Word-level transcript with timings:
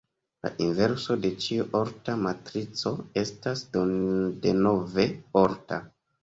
La 0.45 0.49
inverso 0.67 1.17
de 1.25 1.29
ĉiu 1.43 1.65
orta 1.79 2.15
matrico 2.21 2.95
estas 3.25 3.63
denove 4.47 5.07
orta. 5.45 5.81